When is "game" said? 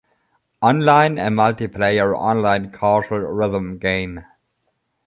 3.77-4.25